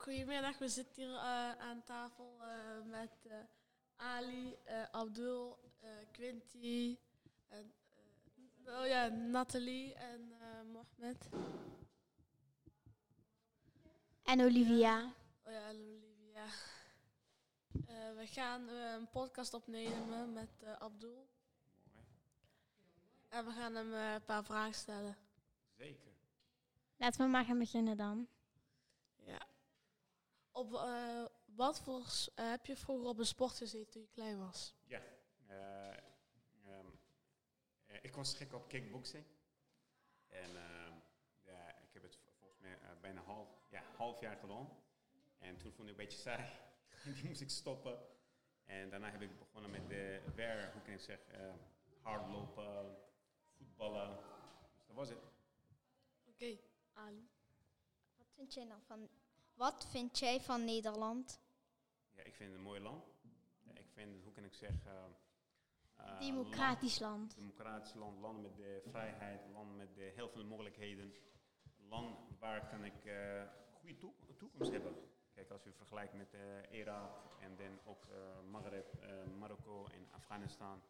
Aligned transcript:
goedemiddag. 0.00 0.58
We 0.58 0.68
zitten 0.68 1.02
hier 1.02 1.14
eh, 1.14 1.50
aan 1.58 1.82
tafel 1.84 2.38
eh, 2.40 2.82
met 2.84 3.26
eh, 3.26 3.36
Ali, 3.96 4.56
eh, 4.64 4.82
Abdul, 4.90 5.58
eh, 5.80 5.90
Quinty, 6.12 6.98
en, 7.48 7.72
eh, 8.64 8.78
oh 8.80 8.86
ja, 8.86 9.06
Nathalie 9.08 9.94
en 9.94 10.32
eh 10.40 10.62
Mohamed. 10.62 11.28
En 14.22 14.40
Olivia. 14.40 15.12
Oh 15.44 15.52
ja, 15.52 15.68
en 15.68 15.76
Olivia. 15.76 16.44
Eh, 17.86 18.14
we 18.16 18.26
gaan 18.26 18.68
een 18.68 19.10
podcast 19.10 19.54
opnemen 19.54 20.32
met 20.32 20.62
eh, 20.62 20.72
Abdul. 20.72 21.28
Mooi. 21.92 22.04
En 23.28 23.44
we 23.44 23.50
gaan 23.52 23.74
hem 23.74 23.92
een 23.92 24.24
paar 24.24 24.44
vragen 24.44 24.74
stellen. 24.74 25.16
Zeker. 25.76 26.12
Laten 26.96 27.20
we 27.24 27.30
maar 27.30 27.44
gaan 27.44 27.58
beginnen 27.58 27.96
dan. 27.96 28.28
Op, 30.60 30.74
eh, 30.74 31.24
wat 31.44 31.80
voor 31.80 32.04
s- 32.06 32.30
eh, 32.34 32.50
heb 32.50 32.66
je 32.66 32.76
vroeger 32.76 33.08
op 33.08 33.18
een 33.18 33.26
sport 33.26 33.52
gezeten 33.56 33.90
toen 33.90 34.02
je 34.02 34.08
klein 34.08 34.38
was? 34.38 34.74
Ja. 34.84 35.02
eh, 35.46 35.88
ehm, 36.66 36.86
eh, 37.86 37.96
ik 38.02 38.14
was 38.14 38.34
gek 38.34 38.52
op 38.52 38.68
kickboxing. 38.68 39.24
En 40.28 40.56
ehm, 40.56 40.92
ja, 41.42 41.68
ik 41.76 41.92
heb 41.92 42.02
het 42.02 42.18
volgens 42.38 42.60
mij 42.60 42.78
bijna 43.00 43.20
half, 43.22 43.48
ja, 43.70 43.82
half 43.96 44.20
jaar 44.20 44.36
gedaan. 44.36 44.68
En 45.38 45.56
toen 45.56 45.72
vond 45.72 45.88
ik 45.88 45.96
het 45.96 45.98
een 45.98 46.06
beetje 46.06 46.18
saai. 46.18 46.50
Die 47.14 47.24
moest 47.24 47.40
ik 47.40 47.50
stoppen. 47.50 47.98
En 48.64 48.90
daarna 48.90 49.10
heb 49.10 49.20
ik 49.22 49.38
begonnen 49.38 49.70
met 49.70 49.88
de 49.88 50.22
weer, 50.34 50.72
hoe 50.72 50.82
kan 50.82 50.92
ik 50.92 51.00
zeggen, 51.00 51.34
eh, 51.48 51.54
hardlopen, 52.02 52.96
voetballen. 53.56 54.16
Dus 54.76 54.86
dat 54.86 54.96
was 54.96 55.08
het. 55.08 55.18
Oké, 56.24 56.58
Ali. 56.92 57.28
Wat 58.16 58.26
vind 58.34 58.54
jij 58.54 58.64
nou 58.64 58.80
van, 58.82 59.08
wat 59.60 59.86
vind 59.90 60.18
jij 60.18 60.40
van 60.40 60.64
Nederland? 60.64 61.40
Ja, 62.10 62.22
ik 62.22 62.34
vind 62.34 62.48
het 62.50 62.58
een 62.58 62.64
mooi 62.64 62.80
land. 62.80 63.04
Ik 63.74 63.86
vind, 63.92 64.14
het, 64.14 64.22
hoe 64.24 64.32
kan 64.32 64.44
ik 64.44 64.54
zeggen... 64.54 65.16
eh, 65.96 66.18
Democratisch 66.18 66.98
land. 66.98 67.34
democratisch 67.36 67.94
land, 67.94 68.20
land 68.20 68.42
met 68.42 68.56
de 68.56 68.82
vrijheid, 68.90 69.40
land 69.52 69.76
met 69.76 69.94
de 69.94 70.12
heel 70.14 70.28
veel 70.28 70.44
mogelijkheden. 70.44 71.14
Land 71.76 72.38
waar 72.38 72.68
kan 72.68 72.84
ik 72.84 73.04
eh 73.04 73.42
goede 73.72 73.96
toe- 73.96 74.14
toekomst 74.36 74.70
hebben. 74.70 74.94
Kijk, 75.34 75.50
als 75.50 75.66
u 75.66 75.72
vergelijkt 75.72 76.14
met 76.14 76.36
Irak 76.70 77.36
en 77.40 77.56
dan 77.56 77.78
ook 77.84 78.06
Maghreb, 78.50 78.88
Marokko 79.38 79.86
en 79.86 80.08
Afghanistan. 80.10 80.82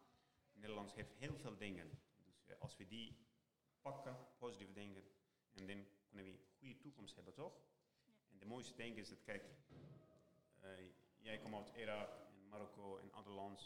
Nederland 0.53 0.93
heeft 0.93 1.13
heel 1.17 1.37
veel 1.37 1.57
dingen. 1.57 1.99
Dus 2.45 2.59
als 2.59 2.77
we 2.77 2.87
die 2.87 3.17
pakken, 3.81 4.17
positieve 4.37 4.73
dingen, 4.73 5.03
en 5.53 5.67
dan 5.67 5.85
kunnen 6.07 6.25
we 6.25 6.31
een 6.31 6.45
goede 6.59 6.77
toekomst 6.77 7.15
hebben, 7.15 7.33
toch? 7.33 7.53
De 8.41 8.47
mooiste 8.47 8.75
ding 8.75 8.97
is 8.97 9.09
dat, 9.09 9.21
kijk, 9.23 9.43
eh, 10.59 10.69
jij 11.17 11.39
komt 11.39 11.55
uit 11.55 11.75
Irak 11.75 12.09
en 12.09 12.47
Marokko 12.49 12.97
en 12.97 13.11
andere 13.11 13.35
landen. 13.35 13.65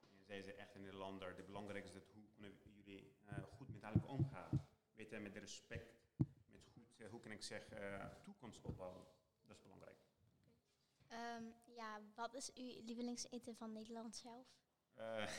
En 0.00 0.24
zij 0.24 0.42
zijn 0.42 0.56
echt 0.56 0.74
een 0.74 0.80
Nederlander. 0.80 1.36
Het 1.36 1.46
belangrijkste 1.46 1.98
is 1.98 2.04
dat 2.04 2.14
hoe 2.14 2.24
kunnen 2.34 2.52
jullie 2.84 3.12
eh, 3.24 3.42
goed 3.56 3.68
met 3.68 3.82
elkaar 3.82 4.04
omgaan. 4.04 4.66
Weet 4.94 5.10
je, 5.10 5.18
met 5.18 5.36
respect, 5.36 5.94
met 6.50 6.66
goed, 6.72 7.00
eh, 7.00 7.08
hoe 7.10 7.20
kan 7.20 7.32
ik 7.32 7.42
zeggen, 7.42 8.10
toekomst 8.22 8.64
opbouwen. 8.64 9.04
Dat 9.46 9.56
is 9.56 9.62
belangrijk. 9.62 9.96
Ehm, 11.08 11.44
ja, 11.64 12.00
wat 12.14 12.34
is 12.34 12.52
uw 12.52 12.84
lievelingseten 12.84 13.56
van 13.56 13.72
Nederland 13.72 14.16
zelf? 14.16 14.46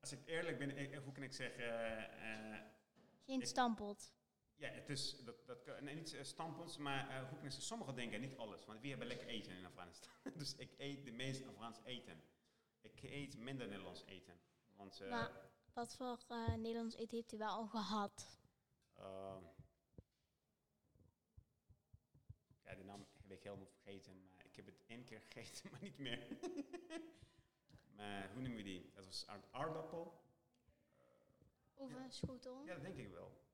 Als 0.00 0.12
ik 0.12 0.26
eerlijk 0.26 0.58
ben, 0.58 1.02
hoe 1.02 1.12
kan 1.12 1.22
ik 1.22 1.32
zeggen, 1.32 2.70
Geen 3.24 3.46
stampot. 3.46 4.17
Ja, 4.58 4.68
het 4.70 4.88
is, 4.88 5.16
dat, 5.24 5.46
dat, 5.46 5.80
nee, 5.80 5.94
niet 5.94 6.14
eh, 6.14 6.22
standpunts, 6.24 6.76
maar 6.76 7.08
eh, 7.08 7.18
hoe 7.18 7.26
kan 7.28 7.36
ik 7.36 7.42
zeggen, 7.42 7.62
sommige 7.62 7.94
dingen, 7.94 8.20
niet 8.20 8.36
alles. 8.36 8.64
Want 8.64 8.80
we 8.80 8.88
hebben 8.88 9.06
lekker 9.06 9.26
eten 9.26 9.52
in 9.52 9.64
Afghanistan. 9.66 10.12
dus 10.36 10.54
ik 10.56 10.74
eet 10.78 11.04
de 11.04 11.12
meest 11.12 11.46
Afghaans 11.46 11.78
eten. 11.84 12.22
Ik 12.80 13.02
eet 13.02 13.36
minder 13.38 13.66
Nederlands 13.68 14.04
eten. 14.04 14.40
Want, 14.76 15.00
eh, 15.00 15.10
Maar 15.10 15.50
wat 15.72 15.94
voor 15.96 16.18
Nederlands 16.58 16.94
eten 16.96 17.16
heeft 17.16 17.32
u 17.32 17.36
wel 17.38 17.48
al 17.50 17.66
gehad? 17.66 18.38
Ehm, 18.94 19.44
ja, 22.64 22.74
de 22.74 22.84
naam 22.84 23.06
heb 23.22 23.30
ik 23.30 23.42
helemaal 23.42 23.66
vergeten, 23.66 24.30
maar 24.34 24.44
ik 24.44 24.56
heb 24.56 24.66
het 24.66 24.82
één 24.86 25.04
keer 25.04 25.20
gegeten, 25.20 25.62
maar 25.70 25.82
niet 25.82 25.98
meer. 25.98 26.26
maar 27.96 28.30
hoe 28.32 28.40
noemen 28.42 28.56
we 28.56 28.62
die? 28.62 28.90
Dat 28.94 29.04
was 29.04 29.26
aard- 29.26 29.52
aardappel? 29.52 30.26
Overschotel? 31.74 32.64
Ja, 32.64 32.74
dat 32.74 32.82
denk 32.82 32.96
ik 32.96 33.08
wel. 33.10 33.46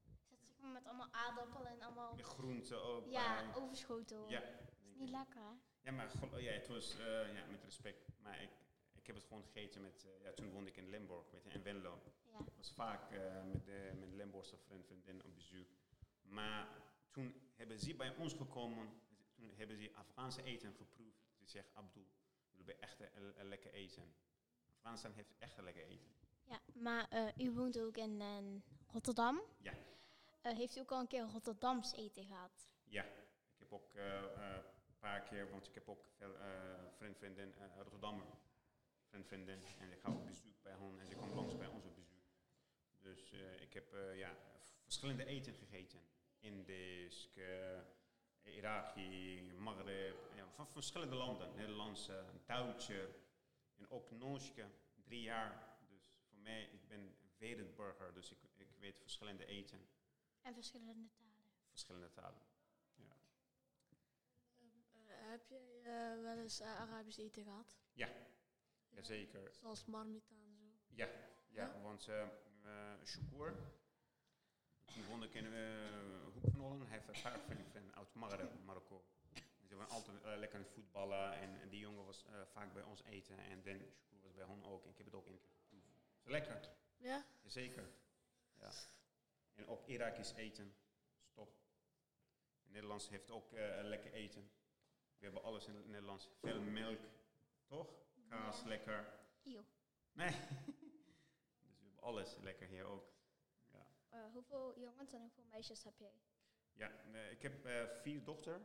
Met 0.73 0.87
allemaal 0.87 1.13
aardappelen 1.13 1.67
en 1.67 1.83
allemaal... 1.83 2.17
De 2.17 2.23
groenten 2.23 2.83
ook. 2.83 3.07
Ja, 3.11 3.45
bij. 3.45 3.63
overschotel. 3.63 4.31
ja, 4.31 4.43
Is 4.43 4.95
niet 4.95 5.11
lekker, 5.11 5.41
hè? 5.41 5.51
Ja, 5.81 5.91
maar 5.93 6.11
gel- 6.11 6.39
ja, 6.39 6.53
het 6.53 6.67
was 6.69 6.99
eh, 6.99 7.35
ja, 7.35 7.47
met 7.51 7.65
respect. 7.65 8.09
Maar 8.23 8.43
ik, 8.43 8.51
ik 8.93 9.07
heb 9.07 9.17
het 9.17 9.25
gewoon 9.25 9.43
gegeten 9.43 9.83
met, 9.83 10.05
eh, 10.05 10.23
ja, 10.25 10.33
toen 10.33 10.51
woonde 10.51 10.71
ik 10.71 10.77
in 10.77 10.89
Limburg, 10.89 11.31
weet 11.31 11.43
je, 11.45 11.51
in 11.51 11.63
Venlo. 11.63 12.03
Ja. 12.23 12.39
Ik 12.39 12.57
was 12.57 12.73
vaak 12.73 13.11
eh, 13.11 13.43
met 13.45 13.65
de 13.65 13.93
met 13.99 14.13
Limburgse 14.13 14.57
vriend, 14.57 14.87
vriendin 14.87 15.25
op 15.25 15.35
bezoek. 15.35 15.69
Maar 16.23 16.69
toen 17.11 17.35
hebben 17.57 17.79
ze 17.79 17.95
bij 17.95 18.17
ons 18.17 18.33
gekomen, 18.35 19.01
toen 19.35 19.53
hebben 19.57 19.77
ze 19.77 19.91
Afghaanse 19.95 20.43
eten 20.43 20.75
geproefd. 20.75 21.19
Ze 21.39 21.47
zeggen, 21.47 21.75
Abdul, 21.75 22.07
jullie 22.51 22.65
hebben 22.67 22.81
echt 22.81 23.01
een, 23.01 23.41
een 23.41 23.49
lekker 23.49 23.73
eten. 23.73 24.15
Afghanistan 24.75 25.13
heeft 25.13 25.35
echt 25.39 25.59
een 25.59 25.65
lekker 25.65 25.85
eten. 25.85 26.13
Ja, 26.45 26.61
maar 26.75 27.33
u 27.39 27.51
woont 27.53 27.79
ook 27.81 27.97
in 27.97 28.23
Rotterdam. 28.87 29.41
Ja, 29.61 29.73
heeft 30.53 30.77
u 30.77 30.81
ook 30.81 30.91
al 30.93 31.01
een 31.01 31.07
keer 31.07 31.23
Rotterdams 31.33 31.93
eten 31.93 32.25
gehad? 32.25 32.69
ja. 32.85 33.05
Ik 33.55 33.61
heb 33.71 33.73
ook 33.73 33.95
eh, 33.95 34.19
eh, 34.19 34.57
een 34.89 34.99
paar 34.99 35.23
keer, 35.23 35.51
want 35.51 35.67
ik 35.67 35.75
heb 35.75 35.89
ook 35.89 36.05
veel 36.17 36.39
eh 36.39 36.49
vriend, 36.97 37.17
vriendin, 37.17 37.55
eh 37.55 37.67
Rotterdammer. 37.77 38.27
Vriend, 39.09 39.27
vriendin. 39.27 39.63
En 39.79 39.93
ik 39.93 40.01
ga 40.01 40.11
op 40.13 40.27
bezoek 40.27 40.63
bij 40.63 40.73
hen 40.73 41.01
en 41.01 41.07
ze 41.07 41.15
komen 41.15 41.35
langs 41.35 41.57
bij 41.57 41.67
ons 41.67 41.85
op 41.85 41.95
bezoek. 41.95 42.23
Dus 43.01 43.33
eh, 43.33 43.61
ik 43.63 43.73
heb 43.75 43.93
eh, 43.93 44.19
ja, 44.19 44.37
verschillende 44.83 45.25
eten 45.25 45.55
gegeten. 45.55 46.01
Indisch, 46.39 47.31
eh, 47.35 48.55
Iraki, 48.57 49.43
Maghreb, 49.59 50.17
ja, 50.37 50.47
van 50.55 50.69
verschillende 50.69 51.15
landen. 51.15 51.55
Nederlands, 51.55 52.09
eh, 52.09 52.17
een 52.17 52.45
touwtje 52.45 53.09
en 53.77 53.91
ook 53.91 54.11
Noosje, 54.11 54.67
drie 55.05 55.23
jaar. 55.23 55.77
Dus 55.89 56.11
voor 56.29 56.39
mij, 56.39 56.63
ik 56.63 56.89
ben 56.89 57.01
een 57.01 57.15
wereldburger, 57.39 58.15
dus 58.15 58.31
ik, 58.31 58.39
ik 58.57 58.69
weet 58.79 58.99
verschillende 58.99 59.47
eten, 59.47 59.89
En 60.45 60.55
verschillende 60.55 60.93
talen. 60.93 61.35
verschillende 61.71 62.11
talen. 62.13 62.41
Ja. 62.95 63.17
Eh, 65.07 65.31
heb 65.31 65.49
jij 65.49 65.83
eh, 65.83 66.23
wel 66.23 66.37
eens 66.37 66.61
eh, 66.61 66.81
Arabisch 66.81 67.19
eten 67.19 67.43
gehad? 67.45 67.77
Ja, 67.93 68.09
jazeker. 68.89 69.53
Zoals 69.53 69.85
marmita 69.85 70.35
en 70.35 70.55
zo. 70.57 70.65
Ja, 70.89 71.09
ja 71.49 71.81
want 71.81 72.09
eh 72.09 72.29
Shukur, 73.05 73.55
toen 74.85 75.05
woonde 75.07 75.27
ik 75.27 75.35
in 75.35 75.45
de 75.45 75.91
Hoek 76.33 76.51
van 76.51 76.61
Holland. 76.61 76.83
Hij 76.89 76.99
heeft 76.99 77.09
een 77.09 77.23
paar 77.23 77.41
vrienden 77.41 77.95
uit 77.95 78.15
Marokko. 78.65 79.05
Ze 79.69 79.75
waren 79.77 79.93
altijd 79.95 80.23
lekker 80.39 80.59
aan 80.59 80.65
het 80.65 80.73
voetballen 80.75 81.33
en, 81.33 81.61
en 81.61 81.69
die 81.69 81.81
jongen 81.81 82.05
was 82.05 82.25
eh, 82.25 82.33
vaak 82.53 82.73
bij 82.73 82.83
ons 82.83 83.03
eten. 83.03 83.39
En 83.39 83.63
dan 83.63 83.81
Shukur 84.03 84.23
was 84.23 84.33
bij 84.35 84.45
hen 84.47 84.65
ook 84.65 84.85
en 84.85 84.91
ik 84.91 84.97
heb 84.97 85.07
het 85.07 85.15
ook 85.15 85.27
een 85.27 85.39
keer 85.39 85.49
geproefd. 85.57 85.87
Het 86.17 86.25
is 86.25 86.31
lekker, 86.31 86.71
Ja? 86.97 87.25
zeker. 87.45 87.91
Ja. 88.61 88.71
En 89.55 89.67
ook 89.67 89.87
Irakisch 89.87 90.33
eten, 90.33 90.77
stop. 91.23 91.55
Nederlands 92.65 93.09
heeft 93.09 93.31
ook 93.31 93.53
eh, 93.53 93.79
lekker 93.83 94.13
eten. 94.13 94.51
We 95.19 95.25
hebben 95.25 95.43
alles 95.43 95.67
in 95.67 95.75
het 95.77 95.87
Nederlands. 95.87 96.31
Veel 96.41 96.61
melk, 96.61 97.01
toch? 97.67 97.95
Kaas, 98.29 98.61
Ja. 98.61 98.67
lekker. 98.69 99.19
Eeuw. 99.45 99.65
Nee. 100.13 100.31
dus 101.63 101.79
we 101.79 101.85
hebben 101.85 102.01
alles 102.03 102.37
lekker 102.37 102.67
hier 102.67 102.85
ook. 102.85 103.13
Ja, 103.71 103.87
Eh, 104.09 104.33
hoeveel 104.33 104.79
jongens 104.81 105.13
en 105.13 105.21
hoeveel 105.21 105.45
meisjes 105.45 105.85
heb 105.85 105.99
jij? 105.99 106.21
ja 106.73 106.91
eh, 107.13 107.31
ik 107.31 107.43
heb 107.43 107.69
vier 108.03 108.25
dochter 108.25 108.61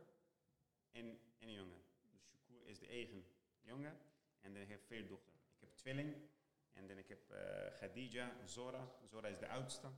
en, 0.90 1.20
en 1.38 1.48
een 1.48 1.52
jongen. 1.52 1.82
Dus 2.10 2.22
Shukur 2.28 2.66
is 2.66 2.78
de 2.78 2.86
eigen 2.86 3.24
jongen 3.60 3.98
en 4.40 4.52
dan 4.54 4.62
heb 4.62 4.78
ik 4.80 4.86
vier 4.86 5.08
dochter. 5.08 5.32
Ik 5.34 5.60
heb 5.60 5.74
tweeling 5.76 6.28
en 6.72 6.86
dan 6.86 6.98
ik 6.98 7.08
heb 7.08 7.28
Khadija, 7.74 8.46
Zora. 8.46 8.88
Zora 9.04 9.28
is 9.28 9.38
de 9.38 9.48
oudste. 9.48 9.90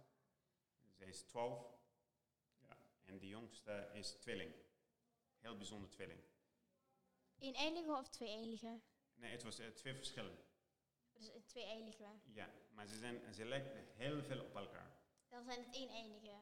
Zij 1.02 1.10
is 1.10 1.22
12. 1.22 1.66
Ja, 2.58 2.78
en 3.04 3.18
de 3.18 3.28
jongste 3.28 3.90
is 3.92 4.10
tweeling. 4.10 4.52
Heel 5.38 5.56
bijzonder 5.56 5.90
tweeling. 5.90 6.20
Eén 7.38 7.54
eilige 7.54 7.92
of 7.92 8.08
twee 8.08 8.28
eilige? 8.28 8.80
Nee, 9.14 9.30
het 9.30 9.42
was 9.42 9.58
eh, 9.58 9.68
twee 9.68 9.94
verschillen. 9.94 10.38
Dus 11.12 11.28
een 11.28 11.44
twee 11.46 11.64
eilige. 11.64 12.04
Ja, 12.32 12.50
maar 12.70 12.86
ze, 12.86 12.98
zijn, 12.98 13.34
ze 13.34 13.44
lijken 13.44 13.86
heel 13.94 14.22
veel 14.22 14.40
op 14.44 14.56
elkaar. 14.56 14.96
Dan 15.28 15.44
zijn 15.44 15.64
het 15.64 15.74
één 15.74 15.88
eindige. 15.88 16.38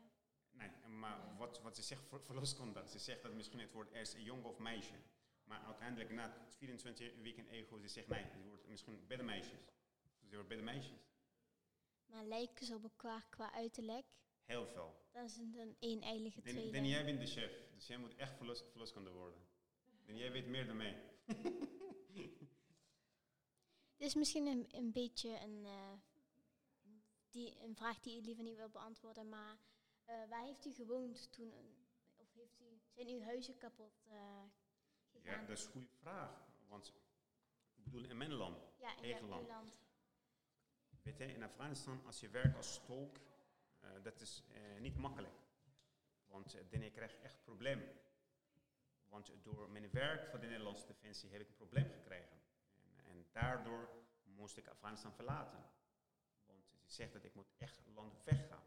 Nee, 0.50 0.70
maar 0.86 1.36
wat, 1.36 1.60
wat 1.60 1.76
ze 1.76 1.82
zegt 1.82 2.02
voor, 2.06 2.20
voor 2.20 2.34
loscontact. 2.34 2.90
Ze 2.90 2.98
zegt 2.98 3.22
dat 3.22 3.32
misschien 3.32 3.60
het 3.60 3.72
wordt 3.72 3.92
eerst 3.92 4.14
een 4.14 4.22
jongen 4.22 4.44
of 4.44 4.58
meisje. 4.58 4.98
Maar 5.44 5.64
uiteindelijk 5.64 6.10
na 6.10 6.38
het 6.40 6.54
24 6.56 7.14
weken 7.22 7.48
ego, 7.48 7.78
ze 7.78 7.88
zegt 7.88 8.08
nee, 8.08 8.24
het 8.24 8.44
wordt 8.44 8.68
misschien 8.68 9.06
beide 9.06 9.24
meisjes. 9.24 9.60
Dus 10.18 10.28
ze 10.28 10.34
wordt 10.34 10.48
beide 10.48 10.64
meisjes. 10.64 11.08
Maar 12.06 12.24
lijken 12.24 12.66
ze 12.66 12.74
op 12.74 12.82
elkaar 12.82 13.26
qua 13.28 13.52
uiterlijk? 13.52 14.06
Heel 14.50 14.66
veel. 14.66 14.94
Dat 15.12 15.24
is 15.24 15.36
een, 15.36 15.54
een 15.58 15.76
eeneilige 15.78 16.40
Dan, 16.40 16.50
tweeling. 16.52 16.74
dan 16.74 16.86
jij 16.86 17.04
bent 17.04 17.20
de 17.20 17.26
chef, 17.26 17.52
dus 17.74 17.86
jij 17.86 17.96
moet 17.96 18.14
echt 18.16 18.36
verlos, 18.36 18.64
verloskunde 18.70 19.10
worden. 19.10 19.40
En 20.06 20.16
jij 20.16 20.32
weet 20.32 20.46
meer 20.46 20.66
dan 20.66 20.76
mij. 20.76 21.02
Dit 23.96 24.08
is 24.08 24.14
misschien 24.14 24.46
een, 24.46 24.66
een 24.70 24.92
beetje 24.92 25.40
een, 25.40 25.64
eh, 25.64 25.92
die, 27.30 27.60
een 27.62 27.76
vraag 27.76 28.00
die 28.00 28.20
u 28.20 28.24
liever 28.24 28.44
niet 28.44 28.56
wil 28.56 28.68
beantwoorden, 28.68 29.28
maar 29.28 29.58
eh, 30.04 30.28
waar 30.28 30.44
heeft 30.44 30.66
u 30.66 30.72
gewoond 30.72 31.32
toen, 31.32 31.52
of 32.16 32.32
heeft 32.34 32.60
u, 32.60 32.80
zijn 32.94 33.08
uw 33.08 33.20
huizen 33.20 33.56
kapot 33.56 34.02
eh, 34.08 34.42
Ja, 35.22 35.44
dat 35.44 35.58
is 35.58 35.64
een 35.64 35.70
goede 35.70 35.88
vraag. 36.00 36.48
Want 36.68 36.92
ik 37.76 37.84
bedoel, 37.84 38.04
in 38.04 38.16
mijn 38.16 38.32
land, 38.32 38.72
Ja, 38.78 38.96
in 38.96 39.02
eigen 39.04 39.28
land. 39.28 39.46
land. 39.46 39.80
weet 41.02 41.18
je, 41.18 41.24
in 41.24 41.42
Afghanistan, 41.42 42.06
als 42.06 42.20
je 42.20 42.28
werkt 42.28 42.56
als 42.56 42.80
tolk, 42.86 43.16
dat 44.02 44.20
is 44.20 44.42
eh, 44.52 44.80
niet 44.80 44.96
makkelijk. 44.96 45.34
Want 46.26 46.54
uh, 46.54 46.60
dan 46.70 46.90
krijg 46.90 47.12
je 47.12 47.18
echt 47.18 47.42
problemen. 47.42 47.88
Want 49.08 49.32
door 49.42 49.70
mijn 49.70 49.90
werk 49.90 50.26
voor 50.26 50.40
de 50.40 50.46
Nederlandse 50.46 50.86
Defensie 50.86 51.30
heb 51.30 51.40
ik 51.40 51.48
een 51.48 51.54
probleem 51.54 51.90
gekregen. 51.90 52.40
En, 52.82 53.04
en 53.04 53.26
daardoor 53.32 53.88
moest 54.22 54.56
ik 54.56 54.68
Afghanistan 54.68 55.12
verlaten. 55.12 55.64
Want 56.46 56.64
ze 56.66 56.76
zegt 56.86 57.12
dat 57.12 57.24
ik 57.24 57.34
moet 57.34 57.52
echt 57.58 57.80
land 57.94 58.24
weggaan. 58.24 58.64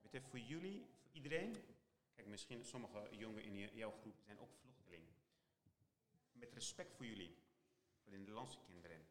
Weet 0.00 0.12
je, 0.12 0.20
voor 0.20 0.38
jullie, 0.38 0.86
voor 1.00 1.10
iedereen, 1.12 1.76
kijk, 2.14 2.26
misschien 2.26 2.64
sommige 2.64 3.08
jongen 3.10 3.42
in 3.42 3.76
jouw 3.76 3.90
groep 3.90 4.20
zijn 4.20 4.38
ook 4.38 4.54
vluchtelingen. 4.60 5.14
Met 6.32 6.52
respect 6.52 6.94
voor 6.94 7.06
jullie, 7.06 7.36
voor 8.02 8.12
de 8.12 8.18
Nederlandse 8.18 8.58
kinderen. 8.66 9.06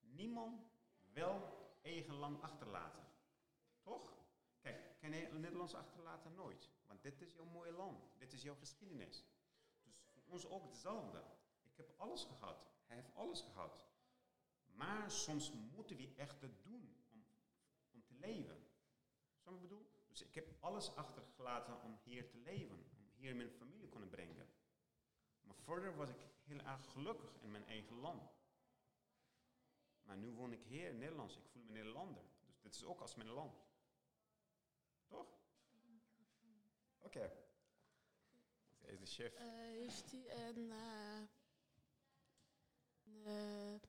Niemand 0.00 0.70
wil 1.12 1.58
eigen 1.82 2.14
land 2.14 2.42
achterlaten. 2.42 3.09
Toch? 3.82 4.18
Kijk, 4.60 4.96
kan 4.98 5.10
je 5.10 5.28
Nederlands 5.32 5.74
achterlaten? 5.74 6.34
Nooit. 6.34 6.70
Want 6.86 7.02
dit 7.02 7.20
is 7.20 7.34
jouw 7.34 7.44
mooie 7.44 7.72
land. 7.72 8.10
Dit 8.18 8.32
is 8.32 8.42
jouw 8.42 8.54
geschiedenis. 8.54 9.24
Dus 9.82 10.00
voor 10.12 10.22
ons 10.26 10.46
ook 10.46 10.64
hetzelfde. 10.64 11.24
Ik 11.62 11.76
heb 11.76 11.94
alles 11.96 12.24
gehad. 12.24 12.68
Hij 12.86 12.96
heeft 12.96 13.14
alles 13.14 13.42
gehad. 13.42 13.84
Maar 14.64 15.10
soms 15.10 15.52
moeten 15.52 15.96
we 15.96 16.14
echt 16.16 16.40
het 16.40 16.62
doen 16.62 16.96
om, 17.12 17.24
om 17.90 18.04
te 18.04 18.14
leven. 18.14 18.66
Wat 19.42 19.54
ik 19.54 19.60
bedoel? 19.60 19.90
Dus 20.08 20.22
ik 20.22 20.34
heb 20.34 20.56
alles 20.60 20.94
achtergelaten 20.94 21.82
om 21.82 21.98
hier 22.02 22.28
te 22.28 22.36
leven. 22.36 22.86
Om 22.96 23.10
hier 23.16 23.36
mijn 23.36 23.50
familie 23.50 23.80
te 23.80 23.88
kunnen 23.88 24.08
brengen. 24.08 24.48
Maar 25.40 25.56
verder 25.56 25.96
was 25.96 26.10
ik 26.10 26.26
heel 26.42 26.60
erg 26.60 26.90
gelukkig 26.90 27.36
in 27.40 27.50
mijn 27.50 27.66
eigen 27.66 27.96
land. 27.96 28.32
Maar 30.02 30.16
nu 30.16 30.32
woon 30.32 30.52
ik 30.52 30.62
hier 30.62 30.88
in 30.88 30.98
Nederland. 30.98 31.36
Ik 31.36 31.46
voel 31.46 31.62
me 31.62 31.72
Nederlander. 31.72 32.22
Dus 32.46 32.60
dit 32.60 32.74
is 32.74 32.84
ook 32.84 33.00
als 33.00 33.14
mijn 33.14 33.28
land. 33.28 33.69
Toch? 35.10 35.26
Oké. 36.98 37.32
Zij 38.78 38.90
is 38.90 38.98
de 38.98 39.06
chef. 39.06 39.34
Eh, 39.34 39.46
heeft 39.46 40.12
u 40.12 40.28
een, 40.28 40.70
eh, 40.70 41.22
een 43.04 43.26
eh, 43.26 43.88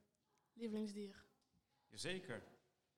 lievelingsdier? 0.52 1.24
Jazeker. 1.88 2.42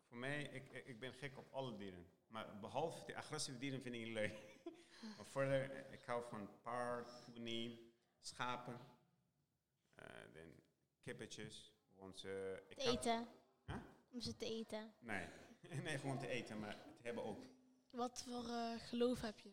Voor 0.02 0.16
mij, 0.16 0.42
ik, 0.42 0.86
ik 0.86 0.98
ben 0.98 1.14
gek 1.14 1.38
op 1.38 1.52
alle 1.52 1.76
dieren. 1.76 2.06
Maar 2.26 2.58
behalve 2.58 3.06
de 3.06 3.16
agressieve 3.16 3.58
dieren 3.58 3.82
vind 3.82 3.94
ik 3.94 4.00
niet 4.00 4.12
leuk. 4.12 4.58
maar 5.16 5.26
verder, 5.26 5.92
ik 5.92 6.02
hou 6.04 6.24
van 6.28 6.60
paard, 6.62 7.24
pony, 7.24 7.78
schapen, 8.20 8.80
eh 9.94 10.32
dan 10.32 10.62
kippetjes. 11.00 11.72
Want 11.94 12.24
eh, 12.24 12.52
ik 12.52 12.78
Te 12.78 12.90
eten. 12.90 13.28
Huh? 13.66 13.76
Om 14.10 14.20
ze 14.20 14.36
te 14.36 14.44
eten. 14.44 14.94
Nee. 14.98 15.26
nee, 15.84 15.98
gewoon 15.98 16.18
te 16.18 16.28
eten, 16.28 16.58
maar 16.58 16.76
te 16.96 17.02
hebben 17.02 17.24
ook. 17.24 17.44
Wat 17.94 18.22
voor 18.22 18.48
eh, 18.48 18.78
geloof 18.78 19.20
heb 19.20 19.38
je? 19.38 19.52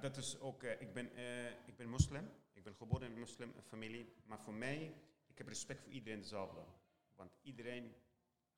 Dat 0.00 0.16
is 0.16 0.38
ook, 0.38 0.62
eh, 0.62 0.80
ik, 0.80 0.92
ben, 0.92 1.14
eh, 1.14 1.50
ik 1.50 1.76
ben 1.76 1.88
moslim. 1.88 2.30
Ik 2.52 2.62
ben 2.62 2.74
geboren 2.74 3.06
in 3.06 3.12
een 3.12 3.18
moslimfamilie. 3.18 4.14
Maar 4.24 4.40
voor 4.40 4.54
mij, 4.54 4.94
ik 5.26 5.38
heb 5.38 5.48
respect 5.48 5.82
voor 5.82 5.92
iedereen 5.92 6.20
dezelfde. 6.20 6.64
Want 7.14 7.36
iedereen 7.42 7.94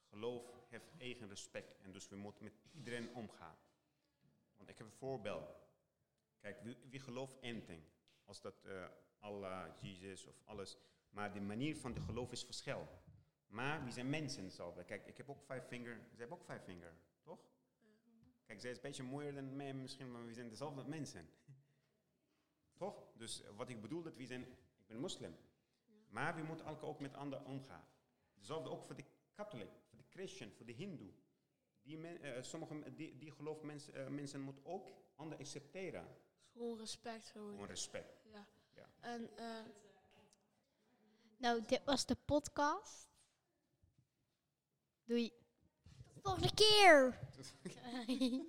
geloof 0.09 0.67
heeft 0.69 0.91
eigen 0.99 1.29
respect. 1.29 1.79
En 1.81 1.93
dus 1.93 2.09
we 2.09 2.17
moeten 2.17 2.45
met 2.45 2.53
iedereen 2.73 3.15
omgaan. 3.15 3.57
Want 4.57 4.69
ik 4.69 4.79
heb 4.79 4.87
een 4.87 4.93
voorbeeld. 4.93 5.57
Kijk, 6.39 6.63
wie, 6.63 6.77
wie 6.91 7.01
gelooft 7.01 7.39
één 7.41 7.67
ding? 7.67 7.83
Als 8.25 8.41
dat 8.41 8.67
Allah, 9.19 9.81
Jezus 9.81 10.27
of 10.27 10.41
alles. 10.45 10.77
Maar 11.11 11.33
de 11.33 11.41
manier 11.41 11.77
van 11.77 11.93
de 11.93 12.01
geloof 12.01 12.33
is 12.33 12.45
verschil. 12.45 12.89
Maar 13.47 13.85
we 13.85 13.91
zijn 13.91 14.11
mensen 14.11 14.45
hetzelfde. 14.45 14.85
Kijk, 14.85 15.07
ik 15.07 15.17
heb 15.17 15.31
ook 15.31 15.43
vijf 15.43 15.69
vinger. 15.69 15.95
Zij 16.09 16.19
hebben 16.19 16.39
ook 16.39 16.45
vijf 16.45 16.65
vinger, 16.65 16.97
toch? 17.23 17.41
Kijk, 18.49 18.61
zij 18.61 18.71
is 18.71 18.77
een 18.77 18.83
beetje 18.83 19.03
mooier 19.03 19.35
dan 19.35 19.57
mij 19.57 19.75
misschien, 19.75 20.11
maar 20.11 20.27
we 20.27 20.33
zijn 20.33 20.49
dezelfde 20.49 20.85
mensen. 20.85 21.29
Toch? 22.83 23.07
Dus 23.17 23.43
wat 23.57 23.69
ik 23.69 23.81
bedoel, 23.81 24.03
dat 24.03 24.17
we 24.17 24.27
zijn, 24.27 24.43
ik 24.79 24.87
ben 24.87 24.99
moslim. 24.99 25.37
Maar 26.09 26.35
we 26.37 26.43
moeten 26.43 26.67
elkaar 26.67 26.89
ook 26.89 27.01
met 27.01 27.15
anderen 27.15 27.45
omgaan. 27.45 27.85
Hetzelfde 28.35 28.71
ook 28.71 28.85
voor 28.85 28.95
de 28.95 29.05
katholiek, 29.35 29.71
voor 29.89 29.99
de 29.99 30.05
christen, 30.09 30.53
voor 30.53 30.67
de 30.67 30.73
hindoe. 30.73 31.11
Die, 31.83 31.99
men, 31.99 32.23
eh, 32.23 32.43
sommige 32.43 32.95
die, 32.95 33.19
die 33.19 33.31
geloof 33.31 33.63
mensen, 33.63 33.95
eh, 33.95 34.07
mensen 34.07 34.41
moeten 34.41 34.65
ook 34.65 34.89
anderen 35.15 35.45
accepteren. 35.45 36.07
Gewoon 36.53 36.79
respect 36.79 37.31
gewoon. 37.31 37.51
Gewoon 37.51 37.67
respect. 37.67 38.23
Ja. 38.33 38.47
Ja. 38.75 38.89
En 39.01 39.37
eh, 39.37 39.65
Nou, 41.37 41.63
dit 41.67 41.85
was 41.85 42.07
de 42.07 42.17
podcast. 42.25 43.09
Doei. 45.05 45.33
Volgende 46.23 46.51
keer. 46.55 47.15